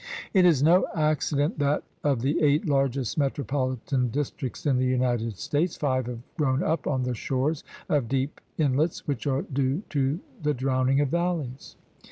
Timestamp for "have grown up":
6.07-6.87